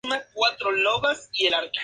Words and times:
Ambos 0.03 0.21
fueron 0.33 0.79
adaptados 0.81 1.11
en 1.27 1.31
series 1.35 1.51
de 1.51 1.55
anime. 1.55 1.71